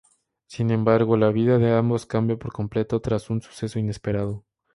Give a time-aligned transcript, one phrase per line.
[0.47, 4.43] Sin embargo, la vida de ambos cambia por completo tras un suceso inesperado.